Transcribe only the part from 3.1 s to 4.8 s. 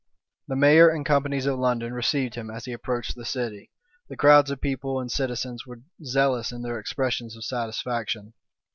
the city; the crowds of